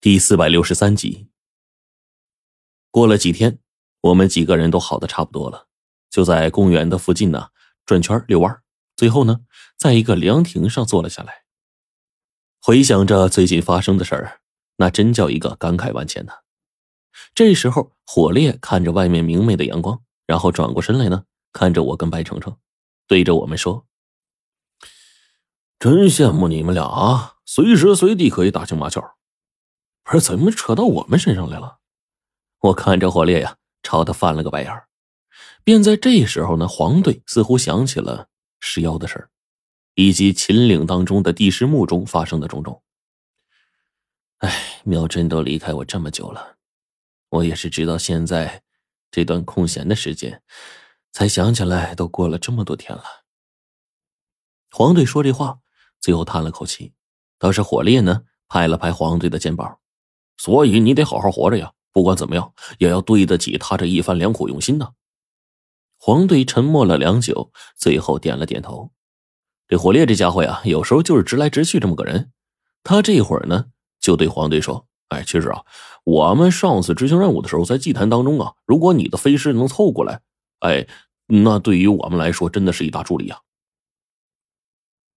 [0.00, 1.26] 第四百六十三集。
[2.92, 3.58] 过了几天，
[4.02, 5.66] 我们几个人都好的差不多了，
[6.08, 7.48] 就在公园的附近呢
[7.84, 8.62] 转圈遛弯，
[8.94, 9.40] 最后呢，
[9.76, 11.42] 在一个凉亭上坐了下来。
[12.62, 14.40] 回想着最近发生的事儿，
[14.76, 16.32] 那真叫一个感慨万千呐。
[17.34, 22.56] 这时候，火烈看着外面明媚的阳光，然后转过身来呢，看着我跟白程程，
[23.08, 23.88] 对着我们说
[25.80, 29.02] ：“真羡慕你们俩啊，随时随地可以打情骂俏。”
[30.10, 31.80] 不是怎么扯到我们身上来了？
[32.60, 34.88] 我看着火烈呀，朝他翻了个白眼儿
[35.62, 38.28] 便在这时候呢，黄队似乎想起了
[38.58, 39.30] 石妖的事儿，
[39.96, 42.82] 以及秦岭当中的地师墓中发生的种种。
[44.38, 46.56] 哎，妙真都离开我这么久了，
[47.28, 48.62] 我也是直到现在
[49.10, 50.42] 这段空闲的时间，
[51.12, 53.04] 才想起来都过了这么多天了。
[54.70, 55.58] 黄队说这话，
[56.00, 56.94] 最后叹了口气，
[57.38, 59.78] 倒是火烈呢，拍了拍黄队的肩膀。
[60.38, 61.72] 所以你得好好活着呀！
[61.92, 64.92] 不管怎么样，也要对得起他这一番良苦用心呐。
[65.98, 68.92] 黄队沉默了良久，最后点了点头。
[69.66, 72.30] 这火烈这家伙呀，有时候就是直来直去这么个人。
[72.84, 73.66] 他这会儿呢，
[74.00, 75.64] 就对黄队说：“哎，其实啊，
[76.04, 80.20] 我们上次执行任务的时候，在祭坛当中啊，如果你的飞尸能凑过来，
[80.60, 80.86] 哎，
[81.26, 83.40] 那对于我们来说，真的是一大助力啊。”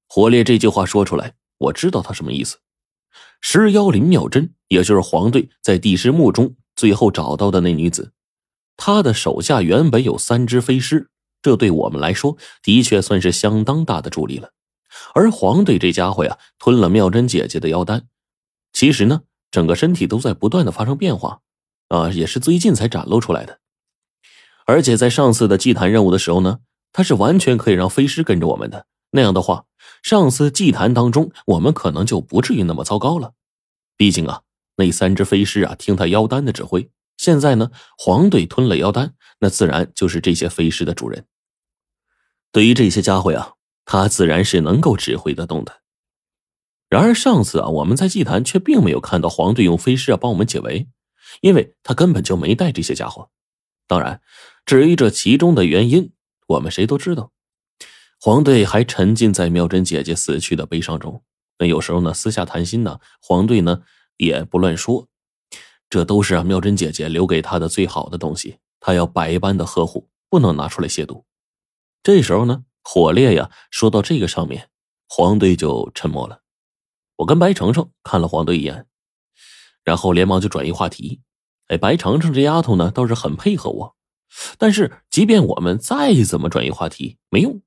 [0.09, 2.57] 火烈这句话说出来，我知道他什么意思。
[3.41, 8.13] 石妖林妙真，也就是黄队在地师墓中最后找到的那女子，
[8.77, 11.09] 她的手下原本有三只飞尸，
[11.41, 14.51] 这对我们来说的确算是相当大的助力了。
[15.13, 18.07] 而黄队这家伙呀，吞了妙真姐姐的妖丹，
[18.71, 21.39] 其实呢，整个身体都在不断的发生变化，
[21.87, 23.59] 啊，也是最近才展露出来的。
[24.65, 26.59] 而且在上次的祭坛任务的时候呢，
[26.93, 28.85] 他是完全可以让飞尸跟着我们的。
[29.11, 29.65] 那样的话，
[30.01, 33.33] 上次祭坛当中，我们可能就不至于那么糟糕了。
[33.95, 34.41] 毕竟啊，
[34.75, 36.89] 那三只飞狮啊，听他妖丹的指挥。
[37.17, 41.27] 现在呢，黄队吞了妖丹，那自然就是这些飞狮的主人。
[42.51, 43.53] 对于这些家伙呀，
[43.85, 45.81] 他自然是能够指挥得动的。
[46.89, 50.89] 然而上次啊，我们在祭坛却并没有看到黄队用飞狮啊帮我们解围，
[51.41, 53.29] 因为他根本就没带这些家伙。
[53.87, 54.21] 当然，
[54.65, 56.11] 至于这其中的原因，
[56.47, 57.31] 我们谁都知道。
[58.23, 61.23] 黄队还沉浸在妙珍姐姐死去的悲伤中。
[61.57, 63.81] 那有时候呢，私下谈心呢，黄队呢
[64.17, 65.07] 也不乱说。
[65.89, 71.23] 这都是啊，妙珍姐姐留给他的最好的东西，他要百般的呵护，不能拿出来亵渎。
[72.03, 74.69] 这时候呢，火烈呀说到这个上面，
[75.09, 76.41] 黄队就沉默了。
[77.15, 78.85] 我跟白程程看了黄队一眼，
[79.83, 81.21] 然后连忙就转移话题。
[81.69, 83.95] 哎，白程程这丫头呢倒是很配合我，
[84.59, 87.59] 但是即便我们再怎么转移话题，没用。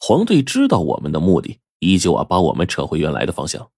[0.00, 3.70] 黄队知道我们的目的，依旧啊把我们扯回原来的方向。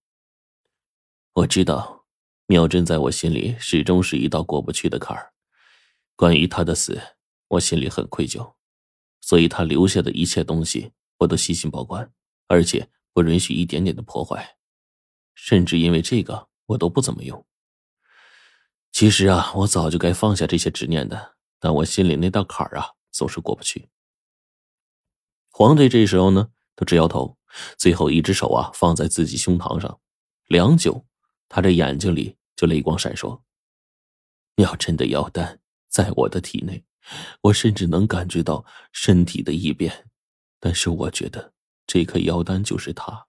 [1.32, 2.04] 我知道，
[2.46, 5.32] 妙真在我心里始终是一道过不去的坎儿。
[6.16, 7.00] 关于他的死，
[7.48, 8.52] 我心里很愧疚，
[9.22, 12.12] 所以他留下的一切东西我都细心保管，
[12.48, 14.56] 而且不允许一点点的破坏，
[15.34, 17.46] 甚至因为这个我都不怎么用。
[18.92, 23.88] 其实啊，我早就该放下这些执念的，但我心里那道坎儿啊总是过不去。
[25.60, 27.36] 黄队这时候呢，都直摇头，
[27.76, 30.00] 最后一只手啊放在自己胸膛上，
[30.46, 31.04] 良久，
[31.50, 33.42] 他这眼睛里就泪光闪烁。
[34.56, 35.60] 妙真的妖丹
[35.90, 36.82] 在我的体内，
[37.42, 40.06] 我甚至能感觉到身体的异变，
[40.58, 41.52] 但是我觉得
[41.86, 43.26] 这颗妖丹就是他，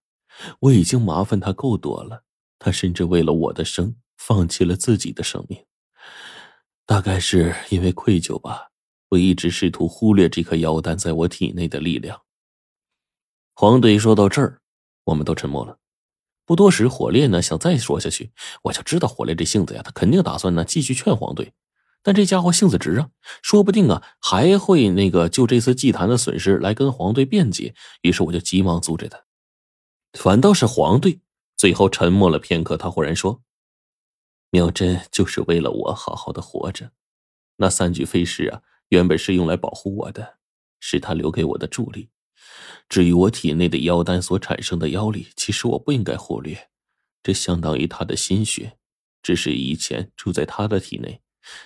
[0.61, 2.23] 我已经麻烦他够多了，
[2.57, 5.65] 他甚至为了我的生，放弃了自己的生命。
[6.85, 8.70] 大概是因为愧疚吧。
[9.11, 12.21] 我一直试图忽略这颗妖丹在我体内的力量。
[13.53, 14.61] 黄队说到这儿，
[15.03, 15.77] 我们都沉默了。
[16.45, 18.31] 不多时，火烈呢想再说下去，
[18.63, 21.51] 我就知道火烈这性子呀，他肯定打算呢继续劝黄队。
[22.01, 23.09] 但这家伙性子直啊，
[23.43, 27.75] 说不定啊还会那个就这次祭坛的损失来跟黄队辩解。
[28.03, 29.25] 于是我就急忙阻止他。
[30.13, 31.19] 反倒是黄队
[31.57, 33.41] 最后沉默了片刻，他忽然说
[34.51, 36.91] ：“妙真就是为了我好好的活着，
[37.57, 40.37] 那三具飞尸啊。”原本是用来保护我的，
[40.81, 42.09] 是他留给我的助力。
[42.89, 46.69] 至于我体内的妖丹所产生的妖力，其实我不应该忽略，
[47.23, 48.77] 这相当于他的心血，
[49.23, 51.21] 只是以前住在他的体内，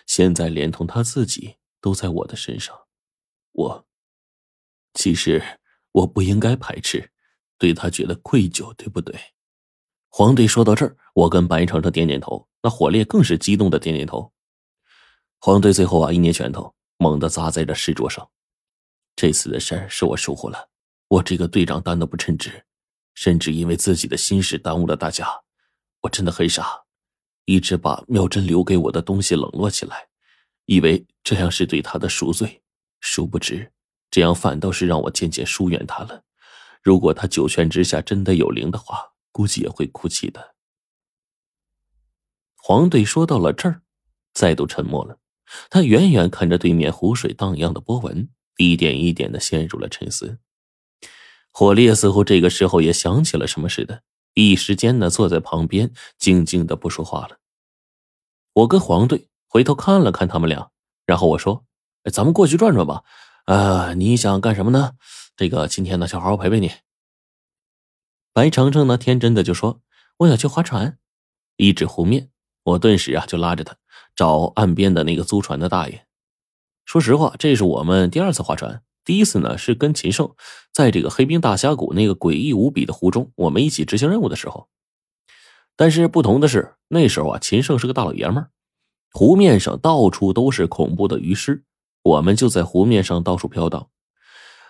[0.05, 2.79] 现在连同他自己都在我的身上。
[3.53, 3.87] 我，
[4.93, 5.41] 其实
[5.93, 7.09] 我不应该排斥，
[7.57, 9.19] 对他觉得愧疚，对不对？
[10.09, 14.31] 皇帝说到这儿，我跟白程程点点头，那火烈更是激动的点点头。
[15.39, 16.75] 黄队最后啊，一捏拳头。
[16.97, 18.29] 猛地砸在了石桌上，
[19.15, 20.69] 这次的事儿是我疏忽了，
[21.07, 22.65] 我这个队长当的不称职，
[23.13, 25.27] 甚至因为自己的心事耽误了大家，
[26.01, 26.83] 我真的很傻。
[27.45, 30.07] 一直把妙珍留给我的东西冷落起来，
[30.65, 32.63] 以为这样是对他的赎罪，
[33.01, 33.71] 殊不知
[34.09, 36.23] 这样反倒是让我渐渐疏远他了。
[36.81, 40.55] 如果他九泉之下真的有灵的话，估计也会哭泣的。
[42.55, 43.83] 黄队说到了这儿，
[44.33, 45.19] 再度沉默了。
[45.69, 50.39] 他远远看着对面湖水荡漾的波纹，一点一点的陷入了沉思。
[51.51, 54.03] 火烈似乎这个时候也想起了什么似的。
[54.33, 57.37] 一时间呢，坐在旁边静静的不说话了。
[58.51, 60.71] 我跟黄队回头看了看他们俩，
[61.05, 61.65] 然后我说
[62.11, 63.03] ：“咱们过去转转吧。
[63.45, 64.93] 啊，你想干什么呢？
[65.37, 66.71] 这个今天呢，就好好陪陪你。”
[68.33, 69.81] 白程程呢，天真的就说
[70.19, 70.97] ：“我想去划船。”
[71.55, 72.29] 一指湖面，
[72.63, 73.77] 我顿时啊就拉着他
[74.15, 76.05] 找岸边的那个租船的大爷。
[76.85, 78.81] 说实话，这是我们第二次划船。
[79.03, 80.33] 第一次呢是跟秦胜
[80.71, 84.67] 在这个黑冰大峡谷那个诡异无比的湖中，我们一起执行任务的时候。
[85.75, 88.49] 但是不同的是，那时候啊，秦胜是个大老爷们儿，
[89.11, 91.63] 湖面上到处都是恐怖的鱼尸，
[92.01, 93.89] 我们就在湖面上到处飘荡，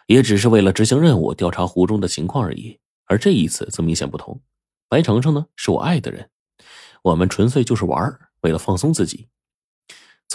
[0.08, 2.80] 也只是为了执行任务，调查湖中的情况而已。
[3.06, 4.42] 而这一次则明显不同，
[4.90, 6.30] 白程程呢是我爱的人，
[7.04, 9.28] 我们纯粹就是玩为了放松自己。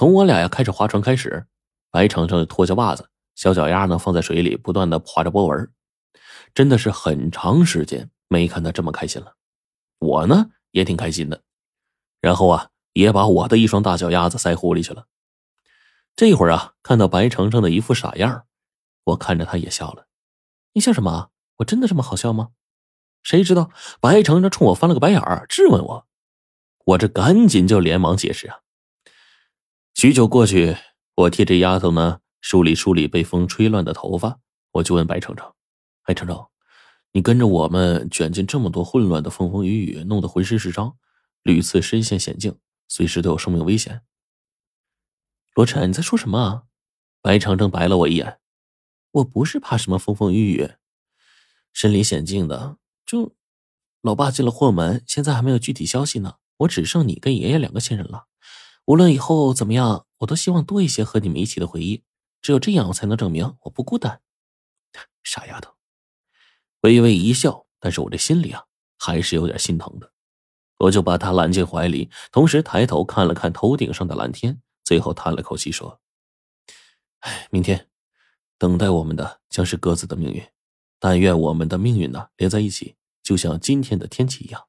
[0.00, 1.44] 从我俩呀开始划船开始，
[1.90, 3.10] 白程程脱下袜子。
[3.34, 5.70] 小脚丫呢放在水里，不断的划着波纹，
[6.54, 9.34] 真的是很长时间没看他这么开心了。
[9.98, 11.42] 我呢也挺开心的，
[12.22, 15.04] 然后啊也把我的一双大脚丫子塞湖里去了。
[16.16, 18.46] 这一会儿啊看到白程程的一副傻样，
[19.04, 20.06] 我看着他也笑了。
[20.72, 21.28] 你笑什么？
[21.56, 22.52] 我真的这么好笑吗？
[23.22, 23.70] 谁知道
[24.00, 26.06] 白程程冲我翻了个白眼儿，质问我。
[26.86, 28.60] 我这赶紧就连忙解释啊。
[30.00, 30.78] 许久过去，
[31.14, 32.20] 我替这丫头呢。
[32.40, 34.40] 梳理梳理被风吹乱的头发，
[34.72, 35.52] 我就问白程程
[36.08, 36.46] ：“哎，程程，
[37.12, 40.96] 你跟着我们卷进这么多混乱的风风雨雨，弄得浑身是伤，
[41.42, 42.58] 屡次身陷险境，
[42.88, 44.00] 随时都有生命危险。”
[45.54, 46.62] 罗晨，你在说什么啊？
[47.20, 48.38] 白程程白了我一眼
[49.12, 50.70] ：“我不是怕什么风风雨雨，
[51.74, 53.36] 身临险境的，就
[54.00, 56.36] 老爸进了祸门，现在还没有具体消息呢。
[56.60, 58.28] 我只剩你跟爷爷两个亲人了，
[58.86, 62.02] 无论以后怎么样，我都希望多一些和你们一起的回忆。”
[62.42, 64.22] 只有这样，我才能证明我不孤单。
[65.22, 65.74] 傻丫头，
[66.80, 68.64] 微微一笑，但是我这心里啊，
[68.98, 70.10] 还是有点心疼的。
[70.78, 76.00] 我就把她揽进怀里，同时抬头看了看头顶上的蓝天，最后叹了口气说
[77.20, 77.88] ：“哎，明天，
[78.56, 80.42] 等待我们的将是各自的命运。
[80.98, 84.66] 但愿我们的命运呢，连在一起，就像今天的天气一样。”